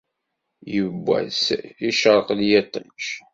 [0.71, 1.41] Yiwwas
[1.89, 3.01] icṛeq-d yiṭij.